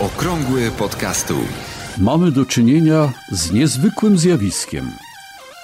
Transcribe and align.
Okrągły 0.00 0.70
podcastu. 0.70 1.34
Mamy 1.98 2.32
do 2.32 2.46
czynienia 2.46 3.12
z 3.32 3.52
niezwykłym 3.52 4.18
zjawiskiem. 4.18 4.90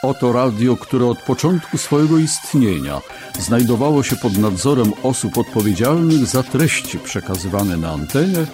Oto 0.02 0.32
radio, 0.32 0.76
które 0.76 1.06
od 1.06 1.22
początku 1.22 1.78
swojego 1.78 2.18
istnienia 2.18 3.00
znajdowało 3.38 4.02
się 4.02 4.16
pod 4.16 4.38
nadzorem 4.38 4.92
osób 5.02 5.38
odpowiedzialnych 5.38 6.26
za 6.26 6.42
treści 6.42 6.98
przekazywane 6.98 7.76
na 7.76 7.90
antenie, 7.90 8.46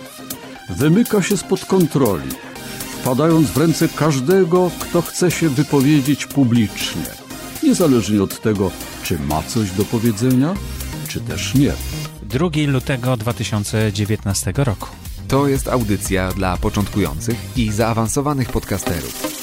wymyka 0.70 1.22
się 1.22 1.36
spod 1.36 1.64
kontroli, 1.64 2.30
wpadając 3.00 3.50
w 3.50 3.56
ręce 3.56 3.88
każdego, 3.88 4.70
kto 4.78 5.02
chce 5.02 5.30
się 5.30 5.48
wypowiedzieć 5.48 6.26
publicznie, 6.26 7.06
niezależnie 7.62 8.22
od 8.22 8.40
tego, 8.40 8.70
czy 9.02 9.18
ma 9.18 9.42
coś 9.42 9.70
do 9.70 9.84
powiedzenia, 9.84 10.54
czy 11.08 11.20
też 11.20 11.54
nie. 11.54 11.72
2 12.22 12.48
lutego 12.66 13.16
2019 13.16 14.52
roku. 14.56 14.88
To 15.28 15.48
jest 15.48 15.68
audycja 15.68 16.32
dla 16.32 16.56
początkujących 16.56 17.36
i 17.56 17.72
zaawansowanych 17.72 18.52
podcasterów. 18.52 19.37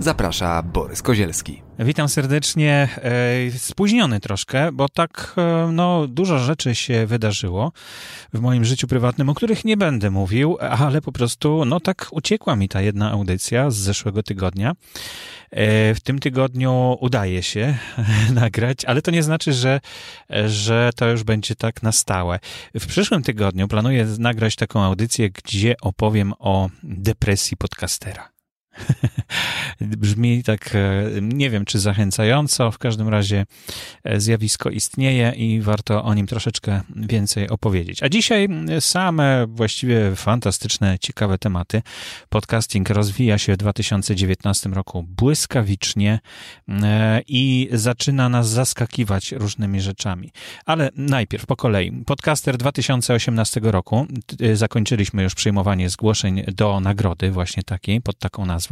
Zaprasza 0.00 0.62
Borys 0.62 1.02
Kozielski. 1.02 1.62
Witam 1.78 2.08
serdecznie. 2.08 2.88
E, 3.02 3.58
spóźniony 3.58 4.20
troszkę, 4.20 4.72
bo 4.72 4.88
tak 4.88 5.34
e, 5.36 5.70
no, 5.72 6.06
dużo 6.06 6.38
rzeczy 6.38 6.74
się 6.74 7.06
wydarzyło 7.06 7.72
w 8.32 8.40
moim 8.40 8.64
życiu 8.64 8.86
prywatnym, 8.86 9.28
o 9.28 9.34
których 9.34 9.64
nie 9.64 9.76
będę 9.76 10.10
mówił, 10.10 10.58
ale 10.60 11.00
po 11.00 11.12
prostu 11.12 11.64
no 11.64 11.80
tak 11.80 12.06
uciekła 12.10 12.56
mi 12.56 12.68
ta 12.68 12.80
jedna 12.80 13.10
audycja 13.10 13.70
z 13.70 13.76
zeszłego 13.76 14.22
tygodnia. 14.22 14.72
E, 15.50 15.94
w 15.94 16.00
tym 16.00 16.18
tygodniu 16.18 16.96
udaje 17.00 17.42
się 17.42 17.78
nagrać, 18.32 18.84
ale 18.84 19.02
to 19.02 19.10
nie 19.10 19.22
znaczy, 19.22 19.52
że, 19.52 19.80
że 20.46 20.90
to 20.96 21.08
już 21.08 21.22
będzie 21.22 21.54
tak 21.54 21.82
na 21.82 21.92
stałe. 21.92 22.38
W 22.74 22.86
przyszłym 22.86 23.22
tygodniu 23.22 23.68
planuję 23.68 24.06
nagrać 24.18 24.56
taką 24.56 24.82
audycję, 24.82 25.30
gdzie 25.30 25.74
opowiem 25.82 26.32
o 26.38 26.68
depresji 26.82 27.56
podcastera. 27.56 28.37
Brzmi 29.80 30.42
tak, 30.42 30.74
e, 30.74 31.04
nie 31.22 31.50
wiem 31.50 31.64
czy 31.64 31.78
zachęcająco, 31.78 32.70
w 32.70 32.78
każdym 32.78 33.08
razie 33.08 33.46
e, 34.04 34.20
zjawisko 34.20 34.70
istnieje 34.70 35.32
i 35.36 35.60
warto 35.60 36.04
o 36.04 36.14
nim 36.14 36.26
troszeczkę 36.26 36.80
więcej 36.96 37.48
opowiedzieć. 37.48 38.02
A 38.02 38.08
dzisiaj 38.08 38.48
same 38.80 39.46
właściwie 39.48 40.16
fantastyczne, 40.16 40.98
ciekawe 40.98 41.38
tematy. 41.38 41.82
Podcasting 42.28 42.90
rozwija 42.90 43.38
się 43.38 43.54
w 43.54 43.56
2019 43.56 44.70
roku 44.70 45.02
błyskawicznie 45.08 46.20
e, 46.68 47.22
i 47.28 47.68
zaczyna 47.72 48.28
nas 48.28 48.48
zaskakiwać 48.48 49.32
różnymi 49.32 49.80
rzeczami. 49.80 50.30
Ale 50.66 50.90
najpierw 50.96 51.46
po 51.46 51.56
kolei. 51.56 51.92
Podcaster 52.06 52.56
2018 52.56 53.60
roku 53.62 54.06
zakończyliśmy 54.54 55.22
już 55.22 55.34
przyjmowanie 55.34 55.90
zgłoszeń 55.90 56.44
do 56.54 56.80
nagrody 56.80 57.30
właśnie 57.30 57.62
takiej, 57.62 58.00
pod 58.00 58.18
taką 58.18 58.46
nazwą. 58.46 58.67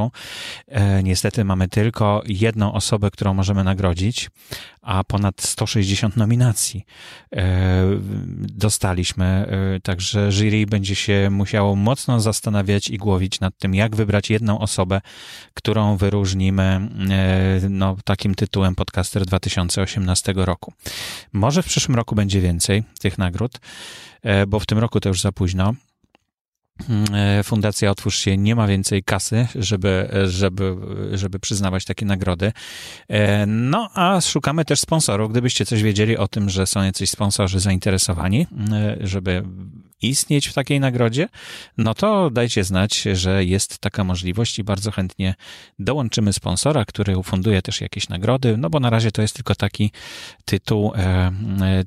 E, 0.68 1.02
niestety 1.02 1.44
mamy 1.44 1.68
tylko 1.68 2.22
jedną 2.26 2.72
osobę, 2.72 3.10
którą 3.10 3.34
możemy 3.34 3.64
nagrodzić, 3.64 4.30
a 4.82 5.04
ponad 5.04 5.42
160 5.42 6.16
nominacji 6.16 6.84
e, 7.32 7.84
dostaliśmy. 8.38 9.24
E, 9.76 9.80
także 9.80 10.32
jury 10.32 10.66
będzie 10.66 10.94
się 10.94 11.28
musiało 11.30 11.76
mocno 11.76 12.20
zastanawiać 12.20 12.90
i 12.90 12.98
głowić 12.98 13.40
nad 13.40 13.58
tym, 13.58 13.74
jak 13.74 13.96
wybrać 13.96 14.30
jedną 14.30 14.58
osobę, 14.58 15.00
którą 15.54 15.96
wyróżnimy 15.96 16.88
no, 17.70 17.96
takim 18.04 18.34
tytułem 18.34 18.74
Podcaster 18.74 19.26
2018 19.26 20.32
roku. 20.36 20.72
Może 21.32 21.62
w 21.62 21.66
przyszłym 21.66 21.96
roku 21.96 22.14
będzie 22.14 22.40
więcej 22.40 22.84
tych 23.00 23.18
nagród, 23.18 23.60
bo 24.48 24.60
w 24.60 24.66
tym 24.66 24.78
roku 24.78 25.00
to 25.00 25.08
już 25.08 25.20
za 25.20 25.32
późno. 25.32 25.74
E, 27.12 27.42
Fundacja 27.42 27.90
Otwórz 27.90 28.18
się 28.18 28.36
nie 28.36 28.54
ma 28.54 28.66
więcej 28.66 29.02
kasy, 29.02 29.46
żeby, 29.54 30.08
żeby, 30.26 30.76
żeby 31.12 31.38
przyznawać 31.38 31.84
takie 31.84 32.06
nagrody. 32.06 32.52
E, 33.08 33.46
no, 33.46 33.90
a 33.94 34.20
szukamy 34.20 34.64
też 34.64 34.80
sponsorów. 34.80 35.30
Gdybyście 35.30 35.66
coś 35.66 35.82
wiedzieli 35.82 36.16
o 36.16 36.28
tym, 36.28 36.50
że 36.50 36.66
są 36.66 36.82
jacyś 36.82 37.10
sponsorzy 37.10 37.60
zainteresowani, 37.60 38.46
e, 38.72 38.96
żeby 39.00 39.42
istnieć 40.02 40.48
w 40.48 40.54
takiej 40.54 40.80
nagrodzie, 40.80 41.28
no 41.78 41.94
to 41.94 42.30
dajcie 42.30 42.64
znać, 42.64 43.02
że 43.12 43.44
jest 43.44 43.78
taka 43.78 44.04
możliwość 44.04 44.58
i 44.58 44.64
bardzo 44.64 44.90
chętnie 44.90 45.34
dołączymy 45.78 46.32
sponsora, 46.32 46.84
który 46.84 47.18
ufunduje 47.18 47.62
też 47.62 47.80
jakieś 47.80 48.08
nagrody, 48.08 48.56
no 48.56 48.70
bo 48.70 48.80
na 48.80 48.90
razie 48.90 49.12
to 49.12 49.22
jest 49.22 49.34
tylko 49.34 49.54
taki 49.54 49.90
tytuł, 50.44 50.92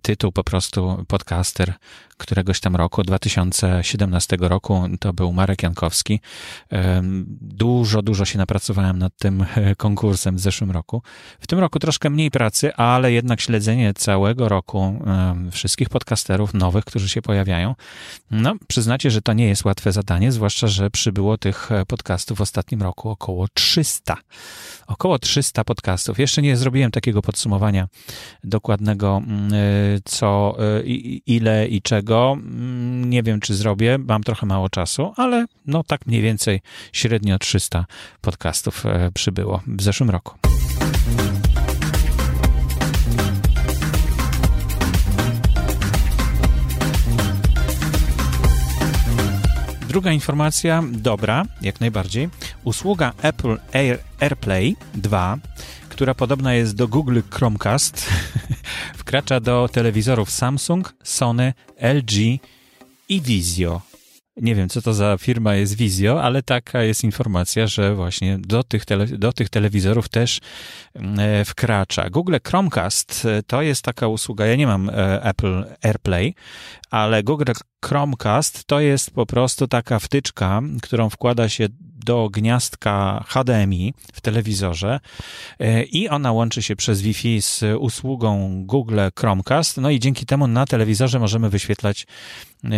tytuł 0.02 0.31
po 0.31 0.44
prostu 0.44 1.06
podcaster 1.08 1.74
któregoś 2.19 2.59
tam 2.59 2.75
roku, 2.75 3.03
2017 3.03 4.38
roku, 4.40 4.84
to 5.00 5.14
był 5.14 5.34
Marek 5.34 5.64
Jankowski. 5.64 6.19
Dużo, 7.42 8.02
dużo 8.02 8.25
się 8.25 8.38
napracowałem 8.38 9.00
nad 9.00 9.18
tym 9.18 9.46
e, 9.56 9.75
konkursem 9.75 10.36
w 10.36 10.40
zeszłym 10.40 10.72
roku. 10.72 11.03
W 11.40 11.48
tym 11.48 11.59
roku 11.59 11.80
troszkę 11.80 12.09
mniej 12.09 12.31
pracy, 12.31 12.75
ale 12.75 13.12
jednak 13.12 13.42
śledzenie 13.42 13.94
całego 13.94 14.50
roku 14.50 15.00
wszystkich 15.52 15.90
podcasterów 15.90 16.53
nowych, 16.53 16.86
którzy 16.86 17.09
się 17.09 17.22
pojawiają. 17.22 17.75
No, 18.32 18.56
przyznacie, 18.68 19.12
że 19.12 19.22
to 19.22 19.34
nie 19.34 19.48
jest 19.48 19.66
łatwe 19.66 19.92
zadanie, 19.92 20.32
zwłaszcza, 20.32 20.68
że 20.68 20.90
przybyło 20.90 21.38
tych 21.38 21.72
e, 21.72 21.86
podcastów 21.86 22.38
w 22.38 22.42
ostatnim 22.42 22.82
roku 22.82 23.10
około 23.10 23.48
300. 23.54 24.18
Około 24.88 25.20
300 25.20 25.64
podcastów. 25.64 26.20
Jeszcze 26.20 26.42
nie 26.42 26.58
zrobiłem 26.58 26.92
takiego 26.92 27.22
podsumowania 27.22 27.88
dokładnego, 28.44 29.22
mm, 29.28 29.54
e, 29.54 29.58
co, 30.06 30.58
ile 31.26 31.68
i 31.68 31.82
czego 31.82 32.32
mm, 32.32 33.10
nie 33.10 33.24
wiem, 33.24 33.40
czy 33.40 33.56
zrobię, 33.56 33.98
mam 33.98 34.24
trochę 34.24 34.46
mało 34.46 34.70
czasu, 34.70 35.14
ale 35.18 35.46
no 35.66 35.84
tak 35.84 36.06
mniej 36.06 36.22
więcej 36.22 36.62
średnio 36.94 37.40
300 37.40 37.86
podcastów 38.22 38.86
e, 38.86 39.12
przybyło 39.14 39.62
w 39.68 39.81
zeszłym 39.81 40.10
roku. 40.10 40.36
Druga 49.90 50.12
informacja, 50.12 50.84
dobra, 50.92 51.46
jak 51.62 51.80
najbardziej. 51.80 52.30
Usługa 52.64 53.14
Apple 53.22 53.58
Air, 53.74 54.00
AirPlay 54.20 54.76
2 54.96 55.38
która 56.00 56.14
podobna 56.14 56.54
jest 56.54 56.76
do 56.76 56.88
Google 56.88 57.20
Chromecast, 57.30 58.10
wkracza 59.00 59.40
do 59.40 59.70
telewizorów 59.72 60.32
Samsung, 60.32 60.94
Sony, 61.04 61.54
LG 61.82 62.40
i 63.10 63.22
Vizio. 63.22 63.89
Nie 64.42 64.56
wiem, 64.56 64.70
co 64.70 64.82
to 64.82 64.94
za 64.94 65.18
firma 65.18 65.56
jest 65.56 65.76
Vizio, 65.76 66.24
ale 66.24 66.44
taka 66.44 66.84
jest 66.84 67.04
informacja, 67.04 67.68
że 67.68 67.96
właśnie 67.96 68.38
do 68.40 68.64
tych, 68.64 68.86
tele, 68.86 69.06
do 69.08 69.34
tych 69.34 69.50
telewizorów 69.50 70.10
też 70.10 70.40
mm, 70.96 71.20
e, 71.20 71.46
wkracza. 71.46 72.10
Google 72.10 72.36
Chromecast 72.48 73.26
e, 73.26 73.44
to 73.44 73.62
jest 73.62 73.82
taka 73.82 74.08
usługa, 74.08 74.46
ja 74.46 74.56
nie 74.56 74.68
mam 74.68 74.90
e, 74.90 75.24
Apple 75.24 75.66
AirPlay, 75.84 76.36
ale 76.90 77.24
Google 77.24 77.52
Chromecast 77.86 78.66
to 78.66 78.80
jest 78.80 79.12
po 79.12 79.26
prostu 79.26 79.68
taka 79.68 80.00
wtyczka, 80.00 80.62
którą 80.82 81.10
wkłada 81.10 81.50
się 81.50 81.68
do 82.09 82.30
gniazdka 82.30 83.24
HDMI 83.28 83.94
w 84.14 84.22
telewizorze 84.22 85.00
e, 85.59 85.84
i 85.84 86.09
ona 86.09 86.31
łączy 86.31 86.62
się 86.62 86.75
przez 86.75 87.02
Wi-Fi 87.02 87.42
z 87.42 87.64
usługą 87.80 88.62
Google 88.66 89.00
Chromecast. 89.20 89.78
No 89.78 89.90
i 89.90 90.00
dzięki 90.00 90.25
temu 90.25 90.48
na 90.48 90.66
telewizorze 90.66 91.19
możemy 91.19 91.50
wyświetlać 91.50 92.08
e, 92.64 92.69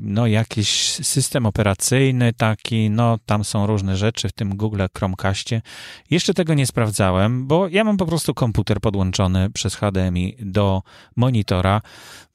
no 0.00 0.26
jakiś 0.26 0.70
system 0.90 1.46
operacyjny 1.46 2.32
taki, 2.32 2.90
no 2.90 3.18
tam 3.26 3.44
są 3.44 3.66
różne 3.66 3.96
rzeczy 3.96 4.28
w 4.28 4.32
tym 4.32 4.56
Google 4.56 4.82
Chromecastie. 4.98 5.62
Jeszcze 6.10 6.34
tego 6.34 6.54
nie 6.54 6.66
sprawdzałem, 6.66 7.46
bo 7.46 7.68
ja 7.68 7.84
mam 7.84 7.96
po 7.96 8.06
prostu 8.06 8.34
komputer 8.34 8.80
podłączony 8.80 9.50
przez 9.50 9.74
HDMI 9.74 10.36
do 10.40 10.82
monitora. 11.16 11.80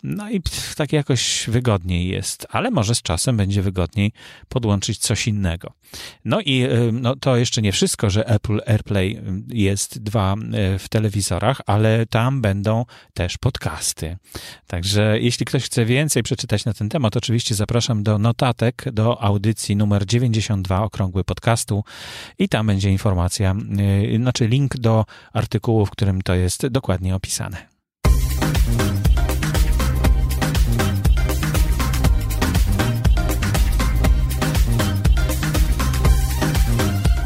No 0.03 0.29
i 0.29 0.41
tak 0.75 0.93
jakoś 0.93 1.45
wygodniej 1.47 2.07
jest, 2.07 2.47
ale 2.49 2.71
może 2.71 2.95
z 2.95 3.01
czasem 3.01 3.37
będzie 3.37 3.61
wygodniej 3.61 4.11
podłączyć 4.49 4.97
coś 4.97 5.27
innego. 5.27 5.73
No 6.31 6.41
i 6.41 6.67
no, 6.93 7.15
to 7.15 7.37
jeszcze 7.37 7.61
nie 7.61 7.71
wszystko, 7.71 8.09
że 8.09 8.27
Apple 8.27 8.59
AirPlay 8.65 9.21
jest 9.47 10.03
dwa 10.03 10.35
w 10.79 10.89
telewizorach, 10.89 11.61
ale 11.65 12.05
tam 12.05 12.41
będą 12.41 12.85
też 13.13 13.37
podcasty. 13.37 14.17
Także 14.67 15.19
jeśli 15.19 15.45
ktoś 15.45 15.63
chce 15.63 15.85
więcej 15.85 16.23
przeczytać 16.23 16.65
na 16.65 16.73
ten 16.73 16.89
temat, 16.89 17.17
oczywiście 17.17 17.55
zapraszam 17.55 18.03
do 18.03 18.17
notatek, 18.17 18.85
do 18.91 19.21
audycji 19.21 19.75
numer 19.75 20.05
92 20.05 20.83
Okrągły 20.83 21.23
Podcastu 21.23 21.83
i 22.39 22.49
tam 22.49 22.67
będzie 22.67 22.91
informacja, 22.91 23.55
znaczy 24.17 24.47
link 24.47 24.77
do 24.77 25.05
artykułu, 25.33 25.85
w 25.85 25.89
którym 25.89 26.21
to 26.21 26.35
jest 26.35 26.67
dokładnie 26.67 27.15
opisane. 27.15 27.57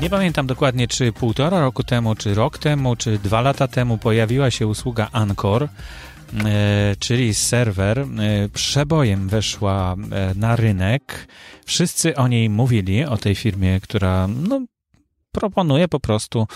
Nie 0.02 0.10
pamiętam 0.10 0.48
dokładnie, 0.48 0.88
czy 0.88 1.12
półtora 1.12 1.60
roku 1.60 1.84
temu, 1.84 2.16
czy 2.16 2.34
rok 2.34 2.58
temu, 2.58 2.96
czy 2.96 3.20
dwa 3.20 3.42
lata 3.42 3.68
temu 3.68 3.98
pojawiła 3.98 4.52
się 4.52 4.68
usługa 4.68 5.10
Anchor, 5.12 5.68
czyli 7.00 7.34
serwer, 7.34 8.06
przebojem 8.54 9.30
weszła 9.30 9.96
na 10.36 10.56
rynek. 10.56 11.28
Wszyscy 11.66 12.16
o 12.16 12.28
niej 12.28 12.50
mówili, 12.50 13.06
o 13.06 13.18
tej 13.18 13.36
firmie, 13.36 13.80
która 13.80 14.28
no, 14.28 14.62
proponuje 15.32 15.88
po 15.88 16.00
prostu 16.00 16.48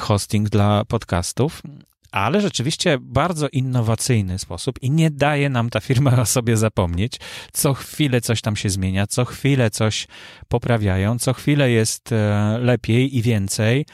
hosting 0.00 0.48
dla 0.48 0.84
podcastów 0.84 1.62
ale 2.12 2.40
rzeczywiście 2.40 2.98
bardzo 3.00 3.48
innowacyjny 3.48 4.38
sposób 4.38 4.82
i 4.82 4.90
nie 4.90 5.10
daje 5.10 5.48
nam 5.48 5.70
ta 5.70 5.80
firma 5.80 6.18
o 6.22 6.26
sobie 6.26 6.56
zapomnieć. 6.56 7.20
Co 7.52 7.74
chwilę 7.74 8.20
coś 8.20 8.40
tam 8.40 8.56
się 8.56 8.70
zmienia, 8.70 9.06
co 9.06 9.24
chwilę 9.24 9.70
coś 9.70 10.08
poprawiają, 10.48 11.18
co 11.18 11.32
chwilę 11.32 11.70
jest 11.70 12.12
e, 12.12 12.58
lepiej 12.60 13.16
i 13.16 13.22
więcej. 13.22 13.86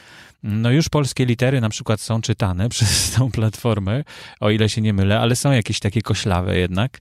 No 0.43 0.71
już 0.71 0.89
polskie 0.89 1.25
litery 1.25 1.61
na 1.61 1.69
przykład 1.69 2.01
są 2.01 2.21
czytane 2.21 2.69
przez 2.73 3.11
tą 3.11 3.31
platformę, 3.31 4.03
o 4.39 4.49
ile 4.49 4.69
się 4.69 4.81
nie 4.81 4.93
mylę, 4.93 5.19
ale 5.19 5.35
są 5.35 5.51
jakieś 5.51 5.79
takie 5.79 6.01
koślawe 6.01 6.57
jednak. 6.57 6.99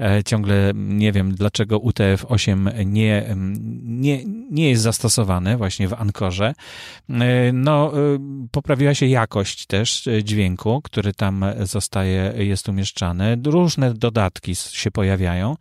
E, 0.00 0.24
ciągle 0.24 0.72
nie 0.74 1.12
wiem, 1.12 1.34
dlaczego 1.34 1.78
UTF-8 1.78 2.86
nie, 2.86 3.36
nie, 3.82 4.24
nie 4.50 4.70
jest 4.70 4.82
zastosowane 4.82 5.56
właśnie 5.56 5.88
w 5.88 5.94
Ankorze. 5.94 6.54
E, 7.10 7.52
no, 7.52 7.92
e, 7.94 8.18
poprawiła 8.50 8.94
się 8.94 9.06
jakość 9.06 9.66
też 9.66 10.08
dźwięku, 10.22 10.80
który 10.84 11.14
tam 11.14 11.44
zostaje, 11.60 12.32
jest 12.36 12.68
umieszczany. 12.68 13.38
Różne 13.44 13.94
dodatki 13.94 14.54
się 14.54 14.90
pojawiają. 14.90 15.56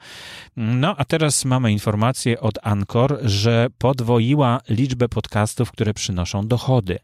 No, 0.57 0.95
a 0.97 1.05
teraz 1.05 1.45
mamy 1.45 1.71
informację 1.71 2.39
od 2.39 2.59
Ankor, 2.61 3.19
że 3.21 3.67
podwoiła 3.77 4.59
liczbę 4.69 5.09
podcastów, 5.09 5.71
które 5.71 5.93
przynoszą 5.93 6.47
dochody 6.47 6.99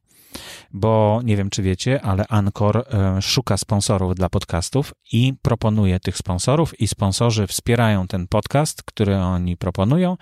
bo 0.71 1.21
nie 1.23 1.37
wiem, 1.37 1.49
czy 1.49 1.61
wiecie, 1.61 2.01
ale 2.01 2.27
Anchor 2.27 2.77
e, 2.77 3.21
szuka 3.21 3.57
sponsorów 3.57 4.15
dla 4.15 4.29
podcastów 4.29 4.93
i 5.11 5.33
proponuje 5.41 5.99
tych 5.99 6.17
sponsorów, 6.17 6.79
i 6.79 6.87
sponsorzy 6.87 7.47
wspierają 7.47 8.07
ten 8.07 8.27
podcast, 8.27 8.83
który 8.83 9.17
oni 9.17 9.57
proponują, 9.57 10.17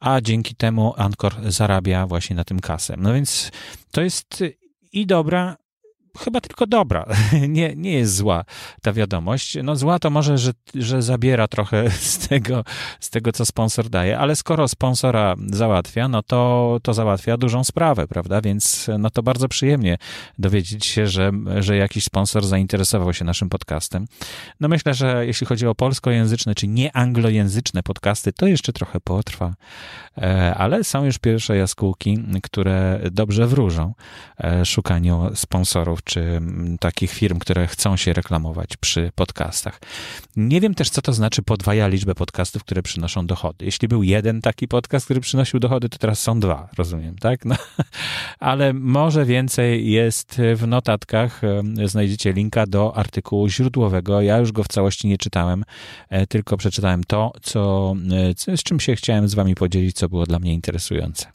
a 0.00 0.20
dzięki 0.20 0.54
temu 0.54 0.94
Anchor 0.96 1.34
zarabia 1.46 2.06
właśnie 2.06 2.36
na 2.36 2.44
tym 2.44 2.60
kasę. 2.60 2.94
No 2.98 3.14
więc 3.14 3.50
to 3.90 4.02
jest 4.02 4.44
i 4.92 5.06
dobra, 5.06 5.56
chyba 6.18 6.40
tylko 6.40 6.66
dobra. 6.66 7.06
Nie, 7.48 7.76
nie 7.76 7.92
jest 7.92 8.16
zła 8.16 8.44
ta 8.82 8.92
wiadomość. 8.92 9.56
No 9.62 9.76
zła 9.76 9.98
to 9.98 10.10
może, 10.10 10.38
że, 10.38 10.52
że 10.74 11.02
zabiera 11.02 11.48
trochę 11.48 11.90
z 12.12 12.28
tego, 12.28 12.64
z 13.00 13.10
tego, 13.10 13.32
co 13.32 13.46
sponsor 13.46 13.88
daje, 13.88 14.18
ale 14.18 14.36
skoro 14.36 14.68
sponsora 14.68 15.34
załatwia, 15.46 16.08
no 16.08 16.22
to, 16.22 16.78
to 16.82 16.94
załatwia 16.94 17.36
dużą 17.36 17.64
sprawę, 17.64 18.08
prawda? 18.08 18.40
Więc 18.40 18.90
no 18.98 19.10
to 19.10 19.22
bardzo 19.22 19.48
przyjemnie 19.48 19.98
dowiedzieć 20.38 20.86
się, 20.86 21.06
że, 21.06 21.32
że 21.58 21.76
jakiś 21.76 22.04
sponsor 22.04 22.46
zainteresował 22.46 23.14
się 23.14 23.24
naszym 23.24 23.48
podcastem. 23.48 24.06
No 24.60 24.68
myślę, 24.68 24.94
że 24.94 25.26
jeśli 25.26 25.46
chodzi 25.46 25.66
o 25.66 25.74
polskojęzyczne 25.74 26.54
czy 26.54 26.68
nieanglojęzyczne 26.68 27.82
podcasty, 27.82 28.32
to 28.32 28.46
jeszcze 28.46 28.72
trochę 28.72 29.00
potrwa, 29.00 29.54
e, 30.18 30.54
ale 30.54 30.84
są 30.84 31.04
już 31.04 31.18
pierwsze 31.18 31.56
jaskółki, 31.56 32.18
które 32.42 33.00
dobrze 33.10 33.46
wróżą 33.46 33.94
e, 34.38 34.66
szukaniu 34.66 35.30
sponsorów 35.34 36.04
czy 36.08 36.20
mm, 36.20 36.78
takich 36.78 37.10
firm, 37.10 37.38
które 37.38 37.66
chcą 37.66 37.96
się 37.96 38.12
reklamować 38.12 38.76
przy 38.76 39.12
podcastach. 39.14 39.80
Nie 40.36 40.60
wiem 40.60 40.74
też, 40.74 40.90
co 40.90 41.02
to 41.02 41.12
znaczy 41.12 41.42
podwaja 41.42 41.88
liczbę 41.88 42.14
podcastów, 42.14 42.64
które 42.64 42.82
przynoszą 42.82 43.26
dochody. 43.26 43.64
Jeśli 43.64 43.88
był 43.88 44.02
jeden 44.02 44.40
taki 44.40 44.68
podcast, 44.68 45.04
który 45.04 45.20
przynosił 45.20 45.60
dochody, 45.60 45.88
to 45.88 45.98
teraz 45.98 46.20
są 46.20 46.40
dwa, 46.40 46.68
rozumiem, 46.78 47.16
tak? 47.18 47.44
No, 47.44 47.54
ale 48.38 48.72
może 48.72 49.24
więcej 49.24 49.90
jest 49.90 50.40
w 50.56 50.66
notatkach. 50.66 51.40
Znajdziecie 51.84 52.32
linka 52.32 52.66
do 52.66 52.96
artykułu 52.96 53.48
źródłowego. 53.48 54.20
Ja 54.20 54.38
już 54.38 54.52
go 54.52 54.64
w 54.64 54.68
całości 54.68 55.08
nie 55.08 55.18
czytałem, 55.18 55.64
e, 56.08 56.26
tylko 56.26 56.56
przeczytałem 56.56 57.04
to, 57.04 57.32
co, 57.42 57.94
e, 58.48 58.56
z 58.56 58.62
czym 58.62 58.80
się 58.80 58.96
chciałem 58.96 59.28
z 59.28 59.34
wami 59.34 59.54
podzielić, 59.54 59.96
co 59.96 60.08
było 60.08 60.26
dla 60.26 60.38
mnie 60.38 60.54
interesujące. 60.54 61.26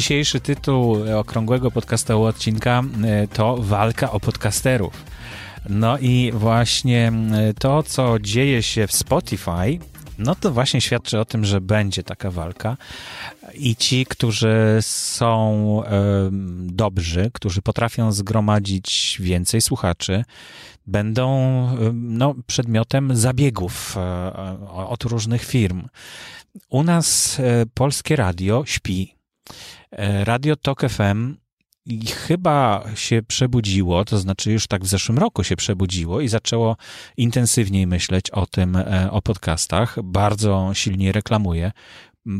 Dzisiejszy 0.00 0.40
tytuł 0.40 0.96
okrągłego 1.16 1.70
podcastowego 1.70 2.26
odcinka 2.26 2.82
e, 3.04 3.28
to 3.28 3.56
Walka 3.56 4.12
o 4.12 4.20
podcasterów. 4.20 5.04
No 5.68 5.98
i 5.98 6.32
właśnie 6.34 7.12
to, 7.58 7.82
co 7.82 8.18
dzieje 8.20 8.62
się 8.62 8.86
w 8.86 8.92
Spotify, 8.92 9.78
no 10.18 10.34
to 10.34 10.50
właśnie 10.50 10.80
świadczy 10.80 11.20
o 11.20 11.24
tym, 11.24 11.44
że 11.44 11.60
będzie 11.60 12.02
taka 12.02 12.30
walka 12.30 12.76
i 13.54 13.76
ci, 13.76 14.06
którzy 14.06 14.78
są 14.80 15.82
e, 15.84 15.90
dobrzy, 16.62 17.30
którzy 17.34 17.62
potrafią 17.62 18.12
zgromadzić 18.12 19.16
więcej 19.20 19.60
słuchaczy, 19.60 20.24
będą 20.86 21.28
e, 21.68 21.92
no, 21.94 22.34
przedmiotem 22.46 23.16
zabiegów 23.16 23.96
od 24.66 25.04
różnych 25.04 25.44
firm. 25.44 25.88
U 26.68 26.82
nas 26.82 27.40
polskie 27.74 28.16
radio 28.16 28.62
śpi. 28.66 29.20
E, 29.92 30.24
Radio 30.24 30.56
Tok 30.56 30.88
FM 30.88 31.36
chyba 32.26 32.84
się 32.94 33.22
przebudziło, 33.22 34.04
to 34.04 34.18
znaczy 34.18 34.52
już 34.52 34.66
tak 34.66 34.84
w 34.84 34.86
zeszłym 34.86 35.18
roku 35.18 35.44
się 35.44 35.56
przebudziło 35.56 36.20
i 36.20 36.28
zaczęło 36.28 36.76
intensywniej 37.16 37.86
myśleć 37.86 38.30
o 38.30 38.46
tym, 38.46 38.76
e, 38.76 39.08
o 39.10 39.22
podcastach. 39.22 39.96
Bardzo 40.02 40.70
silnie 40.74 41.12
reklamuje 41.12 41.72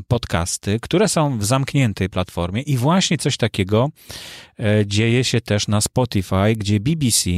podcasty, 0.08 0.80
które 0.80 1.08
są 1.08 1.38
w 1.38 1.44
zamkniętej 1.44 2.08
platformie 2.08 2.62
i 2.62 2.76
właśnie 2.76 3.18
coś 3.18 3.36
takiego 3.36 3.90
e, 4.58 4.86
dzieje 4.86 5.24
się 5.24 5.40
też 5.40 5.68
na 5.68 5.80
Spotify, 5.80 6.56
gdzie 6.56 6.80
BBC, 6.80 7.30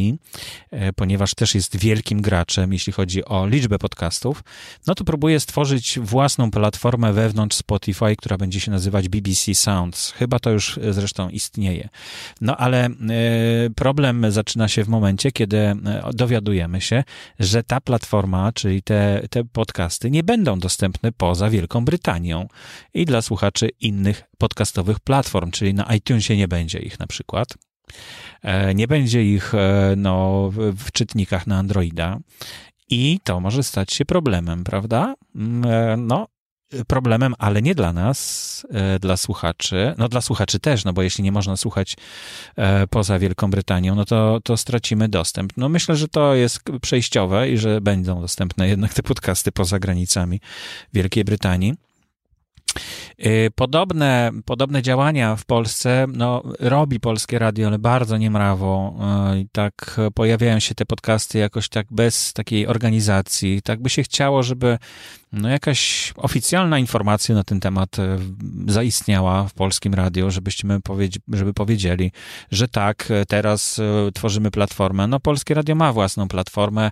e, 0.70 0.92
ponieważ 0.92 1.34
też 1.34 1.54
jest 1.54 1.76
wielkim 1.76 2.22
graczem, 2.22 2.72
jeśli 2.72 2.92
chodzi 2.92 3.24
o 3.24 3.46
liczbę 3.46 3.78
podcastów, 3.78 4.44
no 4.86 4.94
to 4.94 5.04
próbuje 5.04 5.40
stworzyć 5.40 5.98
własną 5.98 6.50
platformę 6.50 7.12
wewnątrz 7.12 7.56
Spotify, 7.56 8.16
która 8.16 8.38
będzie 8.38 8.60
się 8.60 8.70
nazywać 8.70 9.08
BBC 9.08 9.54
Sounds. 9.54 10.10
Chyba 10.10 10.38
to 10.38 10.50
już 10.50 10.80
zresztą 10.90 11.28
istnieje. 11.28 11.88
No 12.40 12.56
ale 12.56 12.84
e, 12.86 12.90
problem 13.76 14.30
zaczyna 14.30 14.68
się 14.68 14.84
w 14.84 14.88
momencie, 14.88 15.32
kiedy 15.32 15.76
dowiadujemy 16.12 16.80
się, 16.80 17.04
że 17.38 17.62
ta 17.62 17.80
platforma, 17.80 18.52
czyli 18.52 18.82
te, 18.82 19.22
te 19.30 19.44
podcasty 19.44 20.10
nie 20.10 20.22
będą 20.22 20.58
dostępne 20.58 21.12
poza 21.12 21.50
Wielką 21.50 21.84
Brytanią 21.84 22.31
i 22.94 23.04
dla 23.06 23.22
słuchaczy 23.22 23.68
innych 23.80 24.22
podcastowych 24.38 25.00
platform, 25.00 25.50
czyli 25.50 25.74
na 25.74 25.94
iTunesie 25.94 26.36
nie 26.36 26.48
będzie 26.48 26.78
ich 26.78 26.98
na 26.98 27.06
przykład. 27.06 27.48
E, 28.42 28.74
nie 28.74 28.88
będzie 28.88 29.24
ich 29.24 29.54
e, 29.54 29.94
no, 29.96 30.50
w 30.54 30.92
czytnikach 30.92 31.46
na 31.46 31.58
Androida 31.58 32.18
i 32.90 33.20
to 33.24 33.40
może 33.40 33.62
stać 33.62 33.92
się 33.92 34.04
problemem, 34.04 34.64
prawda? 34.64 35.14
Mm, 35.34 35.70
e, 35.70 35.96
no, 35.96 36.28
problemem, 36.86 37.34
ale 37.38 37.62
nie 37.62 37.74
dla 37.74 37.92
nas, 37.92 38.66
dla 39.00 39.16
słuchaczy. 39.16 39.94
No 39.98 40.08
dla 40.08 40.20
słuchaczy 40.20 40.60
też, 40.60 40.84
no 40.84 40.92
bo 40.92 41.02
jeśli 41.02 41.24
nie 41.24 41.32
można 41.32 41.56
słuchać 41.56 41.96
poza 42.90 43.18
Wielką 43.18 43.50
Brytanią, 43.50 43.94
no 43.94 44.04
to, 44.04 44.40
to 44.44 44.56
stracimy 44.56 45.08
dostęp. 45.08 45.52
No 45.56 45.68
myślę, 45.68 45.96
że 45.96 46.08
to 46.08 46.34
jest 46.34 46.60
przejściowe 46.82 47.50
i 47.50 47.58
że 47.58 47.80
będą 47.80 48.20
dostępne 48.20 48.68
jednak 48.68 48.94
te 48.94 49.02
podcasty 49.02 49.52
poza 49.52 49.78
granicami 49.78 50.40
Wielkiej 50.92 51.24
Brytanii. 51.24 51.74
Y, 53.26 53.50
podobne, 53.54 54.30
podobne 54.44 54.82
działania 54.82 55.36
w 55.36 55.44
Polsce 55.44 56.06
no, 56.12 56.42
robi 56.60 57.00
polskie 57.00 57.38
radio, 57.38 57.68
ale 57.68 57.78
bardzo 57.78 58.16
niemrawo. 58.16 58.94
Y, 59.34 59.38
I 59.38 59.48
tak 59.52 60.00
pojawiają 60.14 60.60
się 60.60 60.74
te 60.74 60.86
podcasty 60.86 61.38
jakoś 61.38 61.68
tak 61.68 61.86
bez 61.90 62.32
takiej 62.32 62.66
organizacji. 62.66 63.62
Tak 63.62 63.82
by 63.82 63.90
się 63.90 64.02
chciało, 64.02 64.42
żeby 64.42 64.78
no 65.32 65.48
jakaś 65.48 66.12
oficjalna 66.16 66.78
informacja 66.78 67.34
na 67.34 67.44
ten 67.44 67.60
temat 67.60 67.98
e, 67.98 68.18
zaistniała 68.66 69.48
w 69.48 69.54
polskim 69.54 69.94
radio, 69.94 70.30
żebyśmy 70.30 70.80
powiedzi 70.80 71.18
żeby 71.32 71.54
powiedzieli, 71.54 72.12
że 72.50 72.68
tak, 72.68 73.10
e, 73.10 73.26
teraz 73.26 73.78
e, 73.78 74.12
tworzymy 74.12 74.50
platformę. 74.50 75.06
No 75.06 75.20
polskie 75.20 75.54
radio 75.54 75.74
ma 75.74 75.92
własną 75.92 76.28
platformę 76.28 76.90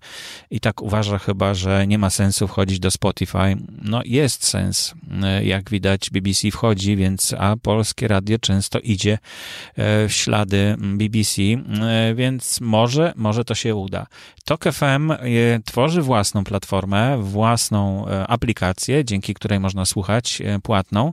i 0.50 0.60
tak 0.60 0.82
uważa 0.82 1.18
chyba, 1.18 1.54
że 1.54 1.86
nie 1.86 1.98
ma 1.98 2.10
sensu 2.10 2.48
wchodzić 2.48 2.78
do 2.78 2.90
Spotify. 2.90 3.56
No 3.82 4.00
jest 4.04 4.46
sens. 4.46 4.94
Jak 5.42 5.70
widać 5.70 6.10
BBC 6.10 6.50
wchodzi, 6.50 6.96
więc 6.96 7.34
a 7.38 7.56
polskie 7.62 8.08
radio 8.08 8.38
często 8.38 8.78
idzie 8.78 9.18
w 9.76 10.08
ślady 10.08 10.76
BBC, 10.78 11.42
więc 12.14 12.60
może, 12.60 13.12
może 13.16 13.44
to 13.44 13.54
się 13.54 13.74
uda. 13.74 14.06
Tok 14.44 14.64
FM 14.64 15.12
tworzy 15.64 16.02
własną 16.02 16.44
platformę, 16.44 17.18
własną 17.22 18.06
aplikację, 18.30 19.04
dzięki 19.04 19.34
której 19.34 19.60
można 19.60 19.84
słuchać 19.84 20.42
e, 20.44 20.58
płatną. 20.58 21.12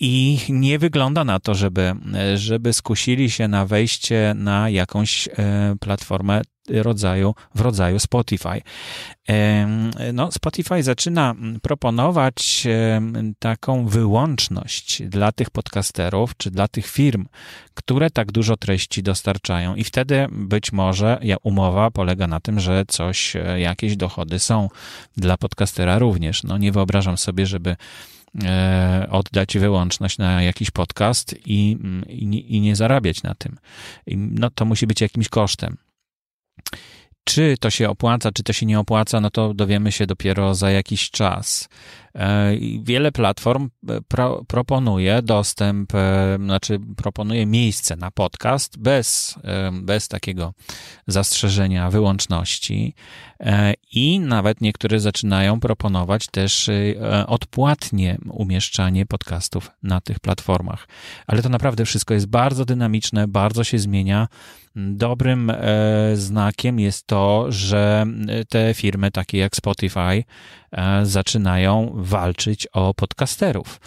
I 0.00 0.38
nie 0.48 0.78
wygląda 0.78 1.24
na 1.24 1.40
to, 1.40 1.54
żeby, 1.54 1.94
żeby 2.34 2.72
skusili 2.72 3.30
się 3.30 3.48
na 3.48 3.66
wejście 3.66 4.34
na 4.36 4.70
jakąś 4.70 5.28
platformę 5.80 6.42
rodzaju, 6.70 7.34
w 7.54 7.60
rodzaju 7.60 7.98
Spotify. 7.98 8.62
No, 10.12 10.32
Spotify 10.32 10.82
zaczyna 10.82 11.34
proponować 11.62 12.66
taką 13.38 13.86
wyłączność 13.86 15.02
dla 15.02 15.32
tych 15.32 15.50
podcasterów, 15.50 16.36
czy 16.36 16.50
dla 16.50 16.68
tych 16.68 16.86
firm, 16.86 17.26
które 17.74 18.10
tak 18.10 18.32
dużo 18.32 18.56
treści 18.56 19.02
dostarczają 19.02 19.74
i 19.74 19.84
wtedy 19.84 20.26
być 20.32 20.72
może 20.72 21.20
umowa 21.42 21.90
polega 21.90 22.26
na 22.26 22.40
tym, 22.40 22.60
że 22.60 22.84
coś, 22.88 23.36
e, 23.36 23.60
jakieś 23.60 23.96
dochody 23.96 24.38
są 24.38 24.68
dla 25.16 25.36
podcastera 25.36 25.98
również. 25.98 26.44
No, 26.44 26.58
nie 26.58 26.72
wyobrażam 26.72 27.18
sobie, 27.18 27.46
żeby 27.46 27.70
e, 27.70 27.76
oddać 29.10 29.58
wyłączność 29.58 30.18
na 30.18 30.42
jakiś 30.42 30.70
podcast 30.70 31.34
i, 31.46 31.78
i, 32.08 32.56
i 32.56 32.60
nie 32.60 32.76
zarabiać 32.76 33.22
na 33.22 33.34
tym. 33.34 33.58
no, 34.16 34.50
to 34.50 34.64
musi 34.64 34.86
być 34.86 35.00
jakimś 35.00 35.28
kosztem. 35.28 35.76
Czy 37.24 37.56
to 37.60 37.70
się 37.70 37.90
opłaca, 37.90 38.32
czy 38.32 38.42
to 38.42 38.52
się 38.52 38.66
nie 38.66 38.80
opłaca, 38.80 39.20
no 39.20 39.30
to 39.30 39.54
dowiemy 39.54 39.92
się 39.92 40.06
dopiero 40.06 40.54
za 40.54 40.70
jakiś 40.70 41.10
czas. 41.10 41.68
E, 42.16 42.56
wiele 42.82 43.12
platform 43.12 43.70
e, 43.88 44.00
pro, 44.08 44.44
proponuje 44.48 45.22
dostęp, 45.22 45.94
e, 45.94 46.38
znaczy 46.40 46.78
proponuje 46.96 47.46
miejsce 47.46 47.96
na 47.96 48.10
podcast 48.10 48.78
bez, 48.78 49.34
bez 49.72 50.08
takiego 50.08 50.54
zastrzeżenia 51.06 51.90
wyłączności 51.90 52.94
i 53.92 54.20
nawet 54.20 54.60
niektóre 54.60 55.00
zaczynają 55.00 55.60
proponować 55.60 56.26
też 56.26 56.70
odpłatnie 57.26 58.18
umieszczanie 58.30 59.06
podcastów 59.06 59.70
na 59.82 60.00
tych 60.00 60.20
platformach. 60.20 60.88
Ale 61.26 61.42
to 61.42 61.48
naprawdę 61.48 61.84
wszystko 61.84 62.14
jest 62.14 62.26
bardzo 62.26 62.64
dynamiczne, 62.64 63.28
bardzo 63.28 63.64
się 63.64 63.78
zmienia. 63.78 64.28
Dobrym 64.76 65.52
znakiem 66.14 66.80
jest 66.80 67.06
to, 67.06 67.46
że 67.48 68.06
te 68.48 68.74
firmy 68.74 69.10
takie 69.10 69.38
jak 69.38 69.56
Spotify 69.56 70.24
zaczynają 71.02 71.92
walczyć 71.94 72.66
o 72.66 72.94
podcasterów 72.94 73.80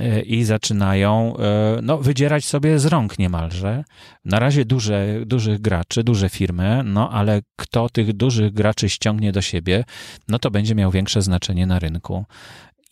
e, 0.00 0.20
i 0.20 0.44
zaczynają 0.44 1.36
e, 1.36 1.78
no, 1.82 1.98
wydzierać 1.98 2.44
sobie 2.44 2.78
z 2.78 2.86
rąk 2.86 3.18
niemalże. 3.18 3.84
Na 4.24 4.38
razie 4.38 4.64
duże, 4.64 5.06
dużych 5.26 5.60
graczy, 5.60 6.04
duże 6.04 6.28
firmy, 6.28 6.82
no 6.84 7.10
ale 7.10 7.40
kto 7.56 7.88
tych 7.88 8.12
dużych 8.12 8.52
graczy 8.52 8.88
ściągnie 8.88 9.32
do 9.32 9.42
siebie, 9.42 9.84
no 10.28 10.38
to 10.38 10.50
będzie 10.50 10.74
miał 10.74 10.90
większe 10.90 11.22
znaczenie 11.22 11.66
na 11.66 11.78
rynku. 11.78 12.24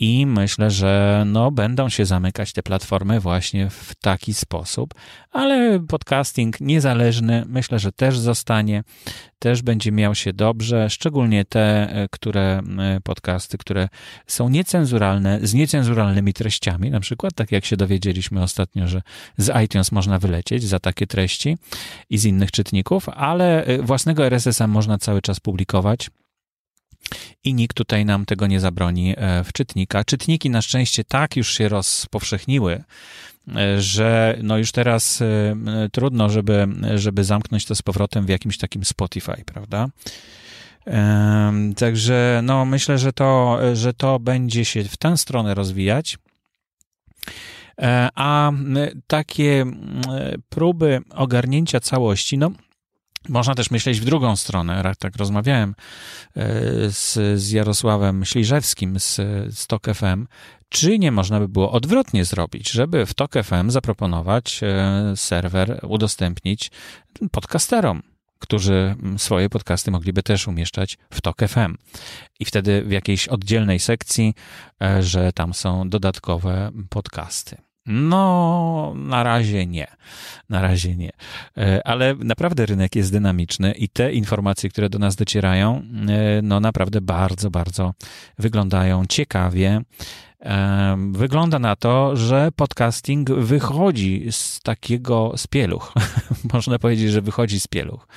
I 0.00 0.26
myślę, 0.26 0.70
że 0.70 1.22
no, 1.26 1.50
będą 1.50 1.88
się 1.88 2.04
zamykać 2.06 2.52
te 2.52 2.62
platformy 2.62 3.20
właśnie 3.20 3.70
w 3.70 3.94
taki 3.94 4.34
sposób, 4.34 4.94
ale 5.30 5.80
podcasting 5.88 6.60
niezależny 6.60 7.44
myślę, 7.48 7.78
że 7.78 7.92
też 7.92 8.18
zostanie, 8.18 8.82
też 9.38 9.62
będzie 9.62 9.92
miał 9.92 10.14
się 10.14 10.32
dobrze, 10.32 10.90
szczególnie 10.90 11.44
te, 11.44 11.92
e, 11.92 12.08
które 12.10 12.62
e, 12.78 13.00
podcasty, 13.04 13.58
które 13.58 13.88
są 14.26 14.48
niecenzuralne, 14.48 15.38
z 15.42 15.54
niecenzuralnymi 15.54 16.32
treściami, 16.32 16.90
na 16.90 17.00
przykład, 17.00 17.34
tak 17.34 17.52
jak 17.52 17.64
się 17.64 17.76
dowiedzieliśmy 17.76 18.42
ostatnio, 18.42 18.86
że 18.86 19.02
z 19.36 19.64
iTunes 19.64 19.92
można 19.92 20.18
wylecieć 20.18 20.64
za 20.64 20.78
takie 20.78 21.06
treści 21.06 21.58
i 22.10 22.18
z 22.18 22.24
innych 22.24 22.50
czytników, 22.50 23.08
ale 23.08 23.64
e, 23.64 23.82
własnego 23.82 24.26
RSS-a 24.26 24.66
można 24.66 24.98
cały 24.98 25.22
czas 25.22 25.40
publikować 25.40 26.10
i 27.44 27.54
nikt 27.54 27.76
tutaj 27.76 28.04
nam 28.04 28.26
tego 28.26 28.46
nie 28.46 28.60
zabroni 28.60 29.14
e, 29.16 29.44
w 29.44 29.52
czytnika. 29.52 30.04
Czytniki 30.04 30.50
na 30.50 30.62
szczęście 30.62 31.04
tak 31.04 31.36
już 31.36 31.54
się 31.54 31.68
rozpowszechniły, 31.68 32.84
e, 33.56 33.80
że 33.80 34.38
no 34.42 34.58
już 34.58 34.72
teraz 34.72 35.22
e, 35.22 35.56
trudno, 35.92 36.28
żeby, 36.28 36.66
żeby 36.94 37.24
zamknąć 37.24 37.64
to 37.64 37.74
z 37.74 37.82
powrotem 37.82 38.26
w 38.26 38.28
jakimś 38.28 38.58
takim 38.58 38.84
Spotify, 38.84 39.44
prawda? 39.46 39.88
Także 41.76 42.40
no 42.42 42.64
myślę, 42.64 42.98
że 42.98 43.12
to, 43.12 43.58
że 43.72 43.94
to 43.94 44.18
będzie 44.18 44.64
się 44.64 44.84
w 44.84 44.96
tę 44.96 45.16
stronę 45.16 45.54
rozwijać. 45.54 46.18
A 48.14 48.52
takie 49.06 49.66
próby 50.48 51.00
ogarnięcia 51.10 51.80
całości, 51.80 52.38
no 52.38 52.50
można 53.28 53.54
też 53.54 53.70
myśleć 53.70 54.00
w 54.00 54.04
drugą 54.04 54.36
stronę. 54.36 54.92
Tak 54.98 55.16
rozmawiałem 55.16 55.74
e, 56.36 56.44
z, 56.90 57.18
z 57.40 57.50
Jarosławem 57.50 58.24
Śliżewskim 58.24 59.00
z, 59.00 59.16
z 59.58 59.66
TOK 59.66 59.86
FM. 59.94 60.26
Czy 60.68 60.98
nie 60.98 61.12
można 61.12 61.40
by 61.40 61.48
było 61.48 61.72
odwrotnie 61.72 62.24
zrobić, 62.24 62.70
żeby 62.70 63.06
w 63.06 63.14
TOK 63.14 63.32
FM 63.44 63.70
zaproponować 63.70 64.60
e, 64.62 65.12
serwer, 65.16 65.80
udostępnić 65.82 66.70
podcasterom, 67.32 68.02
którzy 68.38 68.94
swoje 69.16 69.48
podcasty 69.48 69.90
mogliby 69.90 70.22
też 70.22 70.48
umieszczać 70.48 70.98
w 71.12 71.20
TOK 71.20 71.38
FM. 71.48 71.76
I 72.40 72.44
wtedy 72.44 72.82
w 72.82 72.90
jakiejś 72.90 73.28
oddzielnej 73.28 73.78
sekcji, 73.78 74.34
e, 74.82 75.02
że 75.02 75.32
tam 75.32 75.54
są 75.54 75.88
dodatkowe 75.88 76.70
podcasty. 76.90 77.69
No, 77.86 78.92
na 78.96 79.22
razie 79.22 79.66
nie. 79.66 79.86
Na 80.48 80.62
razie 80.62 80.96
nie. 80.96 81.10
E, 81.58 81.86
ale 81.86 82.14
naprawdę 82.14 82.66
rynek 82.66 82.96
jest 82.96 83.12
dynamiczny 83.12 83.72
i 83.72 83.88
te 83.88 84.12
informacje, 84.12 84.70
które 84.70 84.88
do 84.88 84.98
nas 84.98 85.16
docierają, 85.16 85.82
e, 86.08 86.42
no 86.42 86.60
naprawdę 86.60 87.00
bardzo, 87.00 87.50
bardzo 87.50 87.94
wyglądają 88.38 89.06
ciekawie. 89.06 89.82
Wygląda 91.12 91.58
na 91.58 91.76
to, 91.76 92.16
że 92.16 92.52
podcasting 92.56 93.30
wychodzi 93.30 94.26
z 94.30 94.60
takiego 94.60 95.32
z 95.36 95.46
pieluch. 95.46 95.92
Można 96.52 96.78
powiedzieć, 96.78 97.10
że 97.10 97.22
wychodzi 97.22 97.60
z 97.60 97.66
pieluch. 97.66 98.08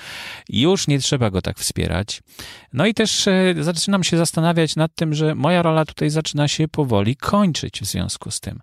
Już 0.50 0.88
nie 0.88 1.00
trzeba 1.00 1.29
go 1.29 1.41
tak 1.41 1.60
wspierać. 1.60 2.22
No 2.74 2.86
i 2.86 2.94
też 2.94 3.27
e, 3.27 3.53
zaczynam 3.60 4.03
się 4.03 4.18
zastanawiać 4.18 4.75
nad 4.75 4.96
tym, 4.96 5.13
że 5.13 5.36
moja 5.36 5.62
rola 5.62 5.86
tutaj 5.86 6.10
zaczyna 6.10 6.48
się 6.48 6.68
powoli 6.68 7.15
kończyć 7.15 7.82
w 7.82 7.86
związku 7.86 8.32
z 8.32 8.39
tym. 8.39 8.60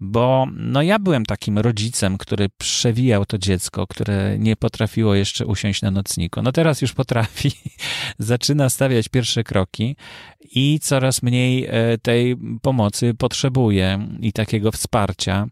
Bo 0.00 0.46
no 0.56 0.82
ja 0.82 0.98
byłem 0.98 1.26
takim 1.26 1.58
rodzicem, 1.58 2.18
który 2.18 2.48
przewijał 2.58 3.26
to 3.26 3.38
dziecko, 3.38 3.86
które 3.86 4.38
nie 4.38 4.56
potrafiło 4.56 5.14
jeszcze 5.14 5.46
usiąść 5.46 5.82
na 5.82 5.90
nocniku. 5.90 6.42
No 6.42 6.52
teraz 6.52 6.82
już 6.82 6.92
potrafi. 6.92 7.52
Zaczyna 8.18 8.70
stawiać 8.70 9.08
pierwsze 9.08 9.44
kroki 9.44 9.96
i 10.40 10.78
coraz 10.82 11.22
mniej 11.22 11.66
e, 11.66 11.98
tej 11.98 12.36
pomocy 12.62 13.14
potrzebuje 13.14 14.08
i 14.20 14.32
takiego 14.32 14.72
wsparcia. 14.72 15.46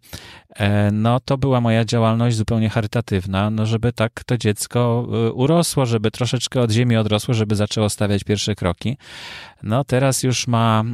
E, 0.56 0.90
no 0.92 1.20
to 1.20 1.38
była 1.38 1.60
moja 1.60 1.84
działalność 1.84 2.36
zupełnie 2.36 2.68
charytatywna, 2.68 3.50
no 3.50 3.66
żeby 3.66 3.92
tak 3.92 4.24
to 4.24 4.38
dziecko 4.38 5.06
urosło, 5.34 5.86
żeby 5.86 6.10
troszeczkę 6.10 6.60
od 6.60 6.70
ziemi 6.70 6.96
odrosło, 6.96 7.34
żeby 7.34 7.56
zaczęło 7.56 7.90
stawiać 8.00 8.24
pierwsze 8.24 8.54
kroki. 8.54 8.96
No 9.62 9.84
teraz 9.84 10.22
już 10.22 10.46
ma 10.46 10.84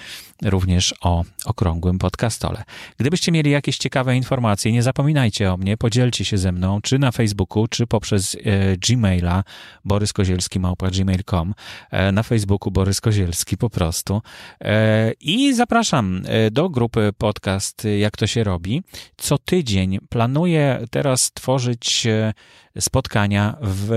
również 0.42 0.94
o 1.00 1.24
okrągłym 1.44 1.98
podcastole. 1.98 2.64
Gdybyście 2.98 3.32
mieli 3.32 3.50
jakieś 3.50 3.78
ciekawe 3.78 4.16
informacje, 4.16 4.72
nie 4.72 4.82
zapominajcie 4.82 5.52
o 5.52 5.56
mnie, 5.56 5.76
podzielcie 5.76 6.24
się 6.24 6.38
ze 6.38 6.52
mną, 6.52 6.80
czy 6.82 6.98
na 6.98 7.12
Facebooku, 7.12 7.66
czy 7.68 7.86
poprzez 7.86 8.34
e, 8.34 8.76
Gmaila 8.76 9.44
boryskozielski.gmail.com 9.84 11.54
e, 11.90 12.12
na 12.12 12.22
Facebooku 12.22 12.70
Borys 12.70 13.00
Kozielski 13.00 13.56
po 13.56 13.70
prostu. 13.70 14.22
E, 14.60 15.12
I 15.20 15.54
zapraszam 15.54 16.22
e, 16.26 16.50
do 16.50 16.68
grupy 16.68 17.10
podcast 17.18 17.86
Jak 17.98 18.16
to 18.16 18.26
się 18.26 18.44
robi. 18.44 18.82
Co 19.16 19.38
tydzień 19.38 19.98
planuję 20.08 20.84
teraz 20.90 21.32
tworzyć 21.32 22.06
e, 22.06 22.32
spotkania 22.78 23.56
w, 23.62 23.88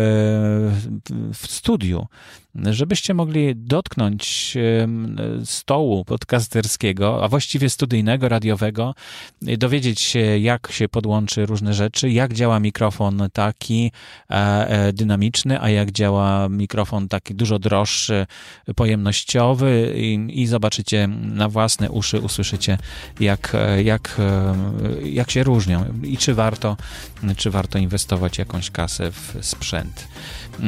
w 1.34 1.48
studiu, 1.52 2.08
żebyście 2.56 3.14
mogli 3.14 3.56
dotknąć 3.56 4.58
stołu 5.46 6.06
podcasterskiego, 6.06 7.24
a 7.24 7.28
właściwie 7.28 7.70
studyjnego, 7.70 8.30
radiowego, 8.30 8.96
dowiedzieć 9.42 10.02
się, 10.02 10.20
jak 10.20 10.72
się 10.72 10.90
podłączy 10.90 11.46
różne 11.46 11.74
rzeczy, 11.74 12.10
jak 12.10 12.34
działa 12.34 12.60
mikrofon 12.60 13.24
taki 13.34 13.92
e, 14.30 14.34
e, 14.68 14.94
dynamiczny, 14.94 15.62
a 15.62 15.70
jak 15.70 15.92
działa 15.92 16.50
mikrofon 16.50 17.08
taki 17.08 17.36
dużo 17.36 17.60
droższy, 17.60 18.26
pojemnościowy 18.76 19.94
i, 19.96 20.42
i 20.42 20.48
zobaczycie 20.48 21.08
na 21.08 21.50
własne 21.50 21.92
uszy, 21.92 22.20
usłyszycie, 22.20 22.78
jak, 23.20 23.58
jak, 23.84 24.22
jak 25.04 25.32
się 25.32 25.44
różnią 25.44 25.86
i 26.04 26.18
czy 26.18 26.34
warto, 26.34 26.78
czy 27.38 27.52
warto 27.52 27.78
inwestować 27.78 28.38
jakąś 28.38 28.63
kasę 28.72 29.12
w 29.12 29.38
sprzęt. 29.42 30.08
E, 30.60 30.64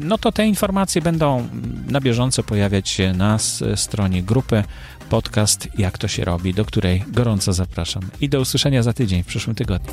no 0.00 0.18
to 0.18 0.32
te 0.32 0.46
informacje 0.46 1.02
będą 1.02 1.48
na 1.88 2.00
bieżąco 2.00 2.42
pojawiać 2.42 2.88
się 2.88 3.12
na 3.12 3.38
stronie 3.74 4.22
grupy 4.22 4.64
podcast 5.10 5.68
Jak 5.78 5.98
to 5.98 6.08
się 6.08 6.24
robi, 6.24 6.54
do 6.54 6.64
której 6.64 7.04
gorąco 7.08 7.52
zapraszam. 7.52 8.02
I 8.20 8.28
do 8.28 8.40
usłyszenia 8.40 8.82
za 8.82 8.92
tydzień, 8.92 9.22
w 9.22 9.26
przyszłym 9.26 9.56
tygodniu. 9.56 9.92